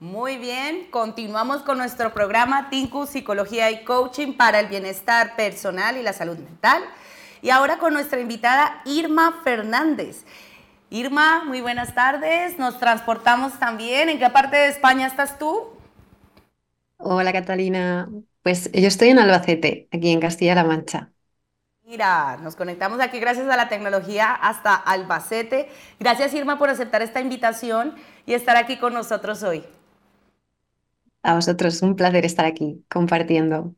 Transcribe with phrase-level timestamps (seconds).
[0.00, 6.04] Muy bien, continuamos con nuestro programa Tinku Psicología y Coaching para el Bienestar Personal y
[6.04, 6.84] la Salud Mental.
[7.42, 10.24] Y ahora con nuestra invitada Irma Fernández.
[10.88, 12.60] Irma, muy buenas tardes.
[12.60, 14.08] Nos transportamos también.
[14.08, 15.72] ¿En qué parte de España estás tú?
[16.98, 18.08] Hola Catalina,
[18.42, 21.10] pues yo estoy en Albacete, aquí en Castilla-La Mancha.
[21.82, 25.68] Mira, nos conectamos aquí gracias a la tecnología hasta Albacete.
[25.98, 27.96] Gracias Irma por aceptar esta invitación
[28.26, 29.64] y estar aquí con nosotros hoy.
[31.28, 33.74] A vosotros, un placer estar aquí compartiendo.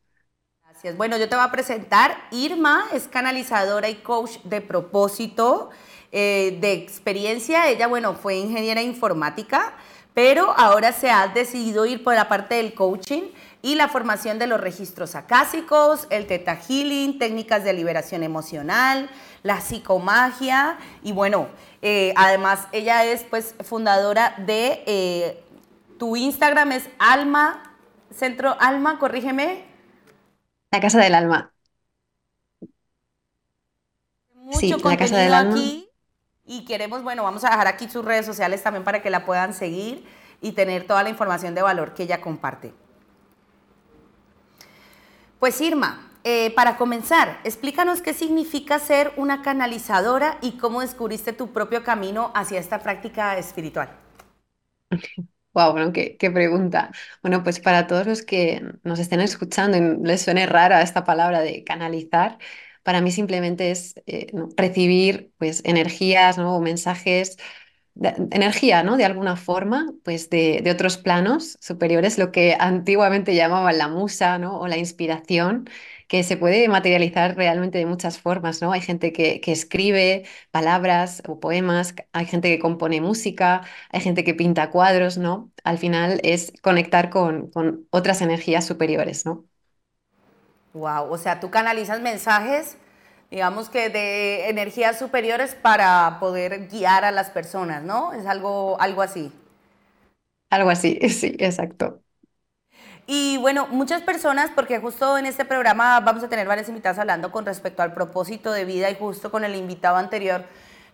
[0.63, 0.97] Gracias.
[0.97, 2.17] Bueno, yo te voy a presentar.
[2.31, 5.71] Irma es canalizadora y coach de propósito,
[6.13, 7.69] eh, de experiencia.
[7.69, 9.73] Ella, bueno, fue ingeniera informática,
[10.15, 13.23] pero ahora se ha decidido ir por la parte del coaching
[13.63, 19.11] y la formación de los registros acásicos, el teta healing, técnicas de liberación emocional,
[19.43, 21.49] la psicomagia y bueno,
[21.83, 25.45] eh, además ella es pues fundadora de eh,
[26.01, 27.77] tu Instagram es Alma,
[28.11, 29.67] Centro Alma, corrígeme.
[30.71, 31.53] La Casa del Alma.
[34.33, 35.53] Mucho la Casa del Alma.
[35.53, 35.91] aquí
[36.47, 39.53] y queremos, bueno, vamos a dejar aquí sus redes sociales también para que la puedan
[39.53, 40.07] seguir
[40.41, 42.73] y tener toda la información de valor que ella comparte.
[45.39, 51.53] Pues Irma, eh, para comenzar, explícanos qué significa ser una canalizadora y cómo descubriste tu
[51.53, 53.91] propio camino hacia esta práctica espiritual.
[55.53, 56.93] Wow, bueno, qué, pregunta.
[57.23, 61.41] Bueno, pues para todos los que nos estén escuchando y les suene rara esta palabra
[61.41, 62.39] de canalizar,
[62.85, 66.57] para mí simplemente es eh, recibir pues energías, ¿no?
[66.57, 67.37] o mensajes
[67.97, 68.97] energía, ¿no?
[68.97, 74.59] De alguna forma, pues de, otros planos superiores, lo que antiguamente llamaban la musa, ¿no?
[74.61, 75.69] O la inspiración,
[76.11, 78.73] que se puede materializar realmente de muchas formas, ¿no?
[78.73, 84.35] Hay gente que, escribe palabras o poemas, hay gente que compone música, hay gente que
[84.35, 85.53] pinta cuadros, ¿no?
[85.65, 89.47] Al final es conectar con, con otras energías superiores, ¿no?
[90.73, 92.77] Wow, o sea, tú canalizas mensajes
[93.31, 98.13] digamos que de energías superiores para poder guiar a las personas, ¿no?
[98.13, 99.33] Es algo, algo así.
[100.51, 102.03] Algo así, sí, exacto.
[103.13, 107.33] Y bueno, muchas personas, porque justo en este programa vamos a tener varias invitadas hablando
[107.33, 110.45] con respecto al propósito de vida y justo con el invitado anterior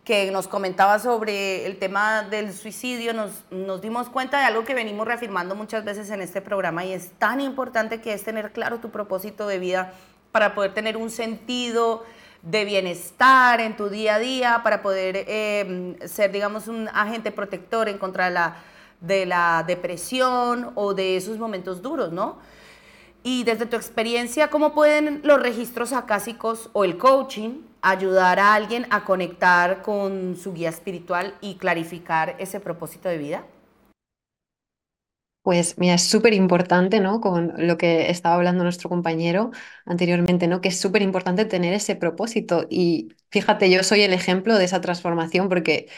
[0.02, 4.72] que nos comentaba sobre el tema del suicidio, nos, nos dimos cuenta de algo que
[4.72, 8.78] venimos reafirmando muchas veces en este programa y es tan importante que es tener claro
[8.78, 9.92] tu propósito de vida
[10.32, 12.02] para poder tener un sentido,
[12.40, 17.90] de bienestar en tu día a día para poder em, ser, digamos, un agente protector
[17.90, 18.56] en contra de la,
[19.00, 22.38] de la depresión o de esos momentos duros, ¿no?
[23.22, 28.86] Y desde tu experiencia, ¿cómo pueden los registros acásicos o el coaching ayudar a alguien
[28.90, 33.44] a conectar con su guía espiritual y clarificar ese propósito de vida?
[35.42, 37.20] Pues mira, es súper importante, ¿no?
[37.20, 39.52] Con lo que estaba hablando nuestro compañero
[39.84, 40.60] anteriormente, ¿no?
[40.60, 42.66] Que es súper importante tener ese propósito.
[42.68, 45.88] Y fíjate, yo soy el ejemplo de esa transformación porque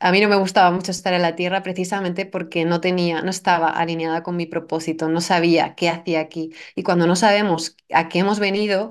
[0.00, 3.30] a mí no me gustaba mucho estar en la Tierra precisamente porque no tenía, no
[3.30, 6.52] estaba alineada con mi propósito, no sabía qué hacía aquí.
[6.74, 8.90] Y cuando no sabemos a qué hemos venido,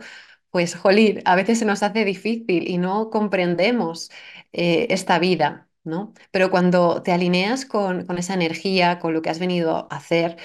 [0.52, 4.12] pues, jolín, a veces se nos hace difícil y no comprendemos
[4.54, 5.67] eh, esta vida.
[6.32, 10.38] Pero cuando te alineas con, esa energía, con lo que has venido a hacer,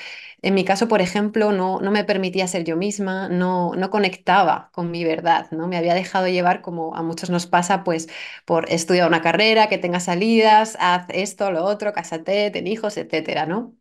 [0.42, 4.70] en mi caso, por ejemplo, no, no me permitía ser yo misma, no, no conectaba
[4.72, 5.68] con mi verdad, ¿no?
[5.68, 8.08] Me había dejado llevar, como a muchos nos pasa, pues
[8.44, 13.46] por estudiar una carrera, que tenga salidas, haz esto, lo otro, cásate, ten hijos, etcétera,
[13.46, 13.74] ¿no?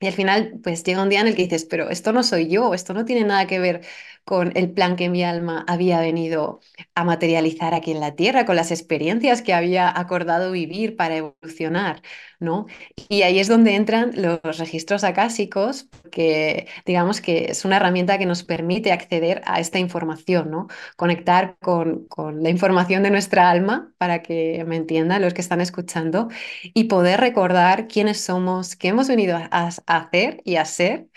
[0.00, 2.48] Y al final, pues llega un día en el que dices, pero esto no soy
[2.48, 3.82] yo, esto no tiene nada que ver
[4.24, 6.60] con el plan que mi alma había venido
[6.94, 12.02] a materializar aquí en la Tierra, con las experiencias que había acordado vivir para evolucionar,
[12.38, 12.66] ¿no?
[13.08, 18.26] Y ahí es donde entran los registros acásicos, que digamos que es una herramienta que
[18.26, 20.68] nos permite acceder a esta información, ¿no?
[20.96, 25.60] Conectar con, con la información de nuestra alma, para que me entiendan los que están
[25.60, 26.28] escuchando,
[26.62, 31.08] y poder recordar quiénes somos, qué hemos venido a hacer y a ser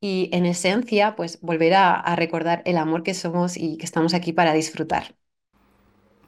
[0.00, 4.32] y en esencia, pues volver a, recordar el amor que somos y que estamos aquí
[4.32, 5.14] para disfrutar.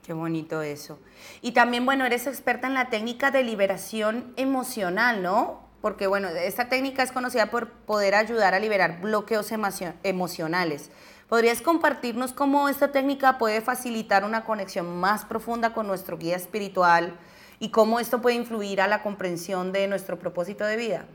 [0.04, 0.98] Qué bonito eso.
[1.42, 5.68] Y también, bueno, eres experta en la técnica de liberación emocional, ¿no?
[5.82, 9.52] Porque, bueno, esta técnica es conocida por poder ayudar a liberar bloqueos
[10.02, 10.90] emocionales.
[11.28, 17.18] ¿Podrías compartirnos cómo esta técnica puede facilitar una conexión más profunda con nuestro guía espiritual
[17.60, 21.06] y cómo esto puede influir a la comprensión de nuestro propósito de vida?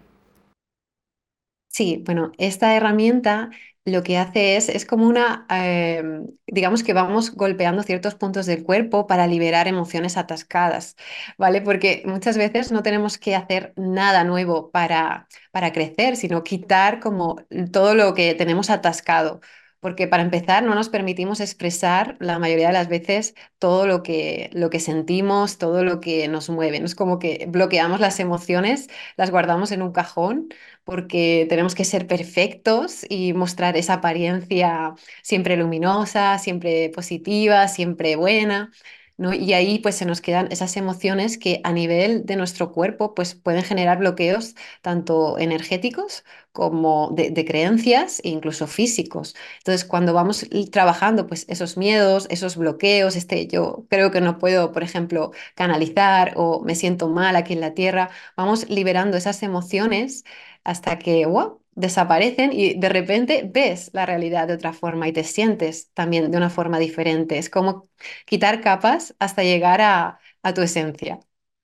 [1.75, 3.49] Sí, bueno, esta herramienta
[3.83, 8.63] lo que hace es, es como una, em, digamos que vamos golpeando ciertos puntos del
[8.63, 10.95] cuerpo para liberar emociones atascadas,
[11.37, 11.61] ¿vale?
[11.61, 17.37] Porque muchas veces no tenemos que hacer nada nuevo para, para crecer, sino quitar como
[17.71, 19.41] todo lo que tenemos atascado.
[19.83, 24.49] Porque para empezar no nos permitimos expresar la mayoría de las veces todo lo que,
[24.53, 26.77] lo que sentimos, todo lo que nos mueve.
[26.77, 30.49] Es como que bloqueamos las emociones, las guardamos en un cajón
[30.85, 38.71] porque tenemos que ser perfectos y mostrar esa apariencia siempre luminosa, siempre positiva, siempre buena.
[39.17, 43.35] Y ahí pues se nos quedan esas emociones que a nivel de nuestro cuerpo pues
[43.35, 49.35] pueden generar bloqueos tanto energéticos como de, creencias e incluso físicos.
[49.59, 54.71] Entonces cuando vamos trabajando pues esos miedos, esos bloqueos, este yo creo que no puedo,
[54.71, 60.23] por ejemplo, canalizar o me siento mal aquí en la tierra, vamos liberando esas emociones
[60.63, 61.62] hasta que ¡guau!
[61.75, 66.37] Desaparecen y de repente ves la realidad de otra forma y te sientes también de
[66.37, 67.37] una forma diferente.
[67.37, 67.89] Es como
[68.25, 71.19] quitar capas hasta llegar a, a tu esencia.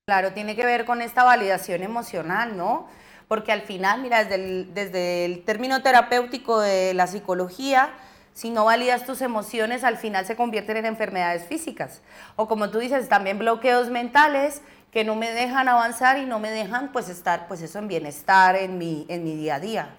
[0.06, 2.88] Claro, tiene que ver con esta validación emocional, ¿no?
[3.28, 7.92] Porque al final, mira, desde el, desde el término terapéutico de la psicología,
[8.34, 12.02] si no validas tus emociones, al final se convierten en enfermedades físicas.
[12.36, 14.62] O como tú dices, también bloqueos mentales
[14.92, 18.56] que no me dejan avanzar y no me dejan pues estar pues eso en bienestar
[18.56, 19.96] en mi, en mi día a día.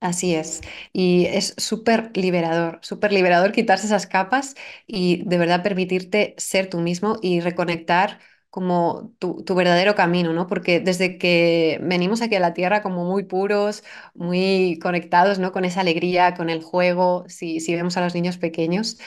[0.00, 0.60] Así es.
[0.92, 4.54] Y es súper liberador, súper liberador quitarse esas capas
[4.86, 10.46] y de verdad permitirte ser tú mismo y reconectar como tu, tu verdadero camino, ¿no?
[10.46, 13.82] Porque desde que venimos aquí a la Tierra como muy puros,
[14.14, 15.50] muy conectados, ¿no?
[15.52, 18.98] Con esa alegría, con el juego, si, si vemos a los niños pequeños.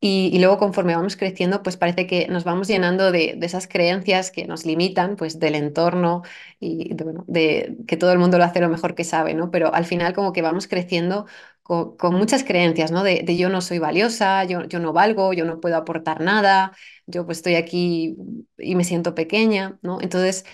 [0.00, 3.66] Y, y luego conforme vamos creciendo, pues parece que nos vamos llenando de, de esas
[3.66, 6.22] creencias que nos limitan, pues del entorno
[6.60, 9.50] y de, bueno, de que todo el mundo lo hace lo mejor que sabe, ¿no?
[9.50, 11.26] Pero al final como que vamos creciendo
[11.62, 13.02] con, con muchas creencias, ¿no?
[13.02, 16.72] De, de yo no soy valiosa, yo, yo no valgo, yo no puedo aportar nada,
[17.06, 18.16] yo pues estoy aquí
[18.58, 20.00] y me siento pequeña, ¿no?
[20.02, 20.44] Entonces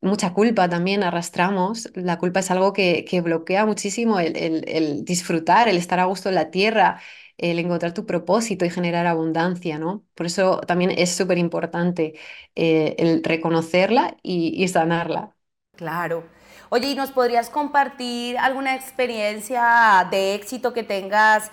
[0.00, 1.90] mucha culpa también arrastramos.
[1.94, 6.04] La culpa es algo que, que bloquea muchísimo el, el- el disfrutar, el estar a
[6.06, 7.00] gusto en la tierra,
[7.40, 10.04] el encontrar tu propósito y generar abundancia, ¿no?
[10.14, 12.14] Por eso también es súper importante
[12.54, 15.34] eh, el reconocerla y, sanarla.
[15.76, 16.24] Claro.
[16.68, 21.50] Oye, ¿y nos podrías compartir alguna experiencia de éxito que tengas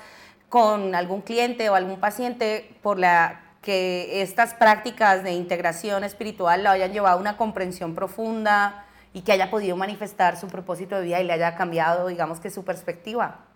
[0.50, 6.70] con algún cliente o algún paciente por la que estas prácticas de integración espiritual lo
[6.70, 11.22] hayan llevado a una comprensión profunda y que haya podido manifestar su propósito de vida
[11.22, 13.47] y le haya cambiado, digamos que su perspectiva?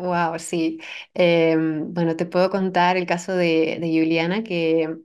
[0.00, 0.78] Wow, sí.
[1.14, 4.96] Em, bueno, te puedo contar el caso de, de Juliana, que,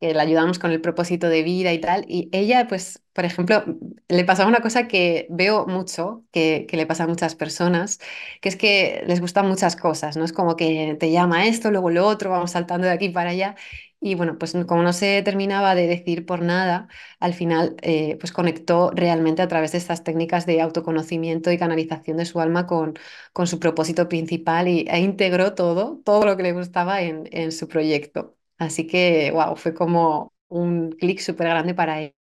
[0.00, 2.04] que la ayudamos con el propósito de vida y tal.
[2.08, 3.64] Y ella, pues, por ejemplo,
[4.08, 7.98] le pasaba una cosa que veo mucho, que, que le pasa a muchas personas,
[8.40, 10.24] que es que les gustan muchas cosas, ¿no?
[10.24, 13.56] Es como que te llama esto, luego lo otro, vamos saltando de aquí para allá.
[14.04, 16.88] Y bueno, pues como no se terminaba de decir por nada,
[17.20, 22.16] al final eh, pues conectó realmente a través de estas técnicas de autoconocimiento y canalización
[22.16, 22.94] de su alma con
[23.32, 27.52] con su propósito principal y, e integró todo, todo lo que le gustaba en, en
[27.52, 28.36] su proyecto.
[28.58, 32.14] Así que, wow, fue como un clic súper grande para él.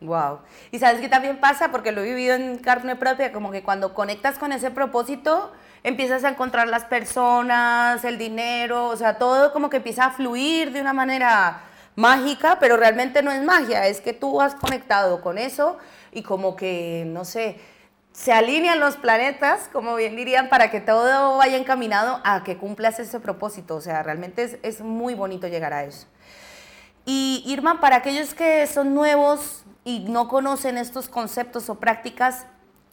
[0.00, 0.40] Wow.
[0.72, 3.94] Y sabes qué también pasa, porque lo he vivido en carne propia, como que cuando
[3.94, 5.52] conectas con ese propósito,
[5.86, 10.72] empiezas a encontrar las personas, el dinero, o sea, todo como que empieza a fluir
[10.72, 11.60] de una manera
[11.94, 15.78] mágica, pero realmente no es magia, es que tú has conectado con eso
[16.10, 17.60] y como que, no sé,
[18.10, 22.98] se alinean los planetas, como bien dirían, para que todo vaya encaminado a que cumplas
[22.98, 23.76] ese propósito.
[23.76, 26.08] O sea, realmente es, es muy bonito llegar a eso.
[27.04, 32.46] Y Irma, para aquellos que son nuevos y no conocen estos conceptos o prácticas,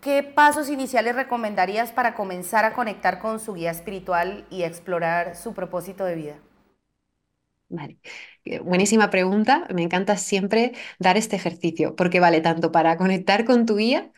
[0.04, 5.54] ¿qué pasos iniciales recomendarías para comenzar a conectar con su guía espiritual y explorar su
[5.56, 6.36] propósito de vida?
[7.70, 7.98] Vale.
[8.46, 9.68] Eh, Buenísima pregunta.
[9.74, 14.12] Me encanta siempre dar este ejercicio, porque vale tanto para conectar con tu guía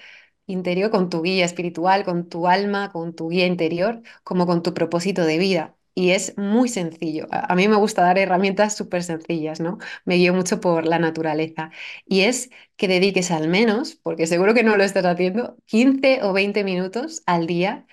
[0.45, 4.73] interior, con tu guía espiritual, con tu alma, con tu guía interior, como con tu
[4.73, 5.75] propósito de vida.
[5.97, 7.27] Y es muy sencillo.
[7.31, 9.77] A mí me gusta dar herramientas súper sencillas, ¿no?
[10.03, 11.71] Me guío mucho por la naturaleza.
[12.05, 16.33] Y es que dediques al menos, porque seguro que no lo estás haciendo, 15 o
[16.33, 17.85] 20 minutos al día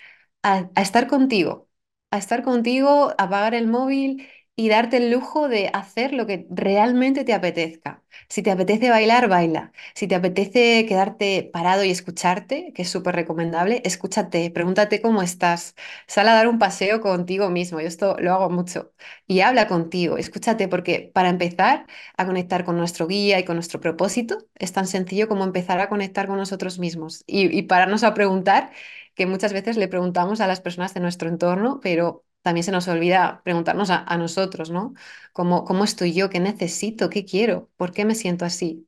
[0.43, 1.69] a, a estar contigo,
[2.11, 6.47] a estar contigo, a apagar el móvil y darte el lujo de hacer lo que
[6.51, 8.03] realmente te apetezca.
[8.29, 9.73] Si te apetece bailar, baila.
[9.95, 15.75] Si te apetece quedarte parado y escucharte, que es súper recomendable, escúchate, pregúntate cómo estás.
[16.07, 17.81] Sal a dar un paseo contigo mismo.
[17.81, 18.93] Yo esto lo hago mucho.
[19.27, 23.81] Y habla contigo, escúchate, porque para empezar a conectar con nuestro guía y con nuestro
[23.81, 28.15] propósito, es tan sencillo como empezar a conectar con nosotros mismos y, y pararnos a
[28.15, 28.71] preguntar
[29.15, 32.89] que muchas veces le preguntamos a las personas de nuestro entorno, pero también se nos
[32.89, 34.95] olvida preguntarnos a, a nosotros, ¿no?
[35.33, 36.31] ¿Cómo, ¿Cómo estoy yo?
[36.31, 37.11] ¿Qué necesito?
[37.11, 37.71] ¿Qué quiero?
[37.77, 38.87] ¿Por qué me siento así?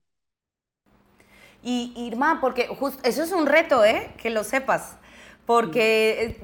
[1.62, 4.12] Y Irma, porque justo eso es un reto, ¿eh?
[4.18, 4.96] Que lo sepas.
[5.46, 6.40] Porque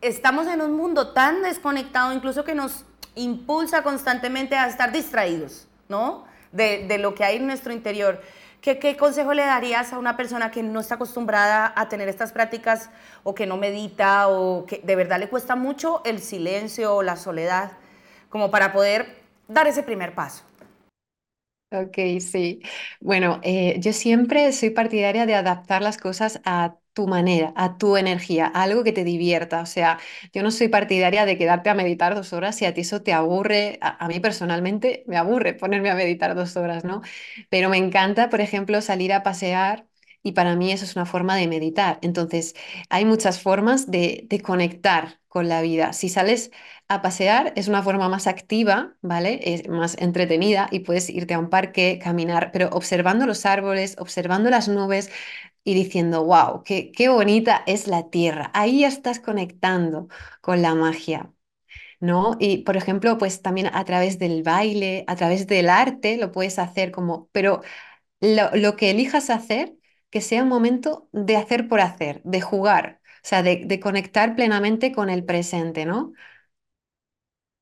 [0.00, 6.24] estamos en un mundo tan desconectado, incluso que nos impulsa constantemente a estar distraídos, ¿no?
[6.52, 8.20] De, de lo que hay en nuestro interior.
[8.60, 12.32] ¿Qué, ¿Qué, consejo le darías a una persona que no está acostumbrada a tener estas
[12.32, 12.90] prácticas
[13.22, 17.16] o que no medita o que de verdad le cuesta mucho el silencio o la
[17.16, 17.72] soledad,
[18.28, 19.16] como para poder
[19.48, 20.44] dar ese primer paso?
[21.72, 22.60] Ok, sí.
[23.00, 27.96] Bueno, eh, yo siempre soy partidaria de adaptar las cosas a tu manera, a tu
[27.96, 29.60] energía, a algo que te divierta.
[29.62, 29.98] O sea,
[30.32, 33.12] yo no soy partidaria de quedarte a meditar dos horas si a ti eso te
[33.12, 33.78] aburre.
[33.82, 37.02] A, a mí personalmente me aburre ponerme a meditar dos horas, ¿no?
[37.48, 39.86] Pero me encanta, por ejemplo, salir a pasear
[40.22, 41.98] y para mí eso es una forma de meditar.
[42.02, 42.54] Entonces,
[42.88, 45.92] hay muchas formas de, conectar con la vida.
[45.92, 46.50] Si sales
[46.88, 49.40] a pasear, es una forma más activa, ¿vale?
[49.44, 54.50] Es más entretenida y puedes irte a un parque, caminar, pero observando los árboles, observando
[54.50, 55.10] las nubes
[55.64, 58.50] y diciendo, wow, qué, qué bonita es la tierra.
[58.54, 60.08] Ahí estás conectando
[60.40, 61.32] con la magia.
[62.00, 62.36] ¿No?
[62.40, 66.58] Y por ejemplo, pues también a través del baile, a través del arte, lo puedes
[66.58, 67.62] hacer como, pero
[68.20, 69.74] lo, lo que elijas hacer,
[70.10, 74.92] que sea un momento de hacer por hacer, de jugar, o sea, de, conectar plenamente
[74.92, 76.12] con el presente, ¿no?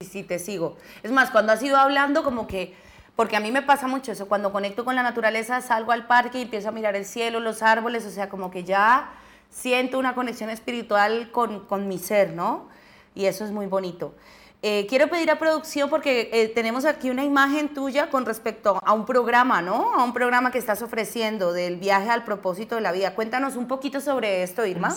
[0.00, 0.76] Sí, sí, te sigo.
[1.02, 2.72] Es más, cuando has ido hablando, como que,
[3.16, 6.38] porque a mí me pasa mucho eso, cuando conecto con la naturaleza, salgo al parque
[6.38, 9.10] y empiezo a mirar el cielo, los árboles, o sea, como que ya
[9.50, 12.68] siento una conexión espiritual con, con mi ser, ¿no?
[13.16, 14.14] Y eso es muy bonito.
[14.60, 18.92] Eh, quiero pedir a producción porque eh, tenemos aquí una imagen tuya con respecto a
[18.92, 19.94] un programa, ¿no?
[19.94, 23.14] A un programa que estás ofreciendo del viaje al propósito de la vida.
[23.14, 24.96] Cuéntanos un poquito sobre esto, Irma.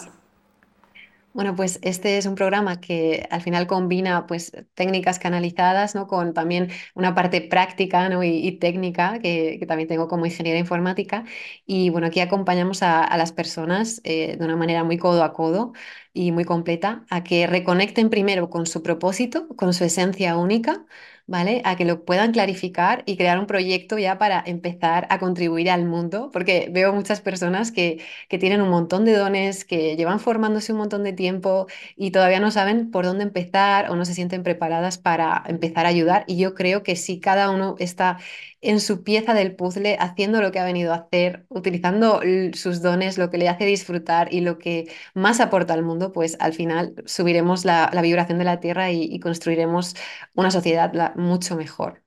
[1.33, 6.05] Bueno, pues este es un programa que al final combina pues técnicas canalizadas, ¿no?
[6.07, 11.23] Con también una parte práctica, y, técnica que, también tengo como ingeniera informática.
[11.65, 15.31] Y bueno, aquí acompañamos a, a las personas eh, de una manera muy codo a
[15.31, 15.71] codo
[16.13, 20.85] y muy completa a que reconecten primero con su propósito, con su esencia única.
[21.33, 21.61] ¿Vale?
[21.63, 25.85] A que lo puedan clarificar y crear un proyecto ya para empezar a contribuir al
[25.85, 30.73] mundo, porque veo muchas personas que que tienen un montón de dones, que llevan formándose
[30.73, 34.43] un montón de tiempo y todavía no saben por dónde empezar o no se sienten
[34.43, 36.25] preparadas para empezar a ayudar.
[36.27, 38.17] Y yo creo que si cada uno está
[38.61, 42.21] en su pieza del puzzle, haciendo lo que ha venido a hacer, utilizando
[42.53, 46.37] sus dones, lo que le hace disfrutar y lo que más aporta al mundo, pues
[46.39, 49.95] al final subiremos la, vibración de la Tierra y, construiremos
[50.35, 52.03] una sociedad mucho mejor.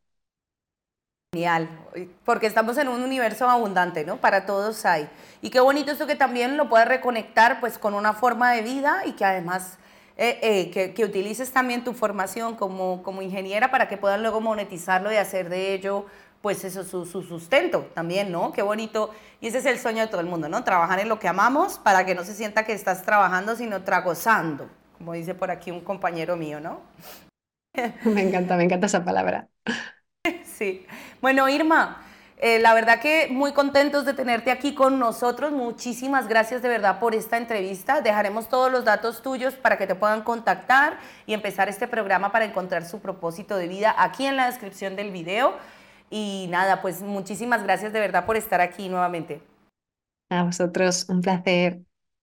[1.32, 1.68] Genial,
[2.24, 4.18] porque estamos en un universo abundante, ¿no?
[4.18, 5.08] Para todos hay.
[5.42, 9.02] Y qué bonito esto que también lo puedes reconectar pues con una forma de vida
[9.04, 9.78] y que además
[10.16, 14.40] eh, eh, que, que, utilices también tu formación como, como ingeniera para que puedan luego
[14.40, 16.06] monetizarlo y hacer de ello
[16.44, 18.52] pues eso, su, su, sustento también, ¿no?
[18.52, 19.14] Qué bonito.
[19.40, 20.62] Y ese es el sueño de todo el mundo, ¿no?
[20.62, 24.68] Trabajar en lo que amamos para que no se sienta que estás trabajando, sino tragozando,
[24.98, 26.82] como dice por aquí un compañero mío, ¿no?
[28.04, 29.48] Me encanta, me encanta esa palabra.
[30.44, 30.86] Sí.
[31.20, 32.02] Bueno, Irma,
[32.38, 35.50] eh, la verdad que muy contentos de tenerte aquí con nosotros.
[35.50, 38.02] Muchísimas gracias de verdad por esta entrevista.
[38.02, 42.44] Dejaremos todos los datos tuyos para que te puedan contactar y empezar este programa para
[42.44, 45.54] encontrar su propósito de vida aquí en la descripción del video.
[46.16, 49.42] Y nada, pues muchísimas gracias de verdad por estar aquí nuevamente.
[50.30, 51.80] A vosotros, un placer.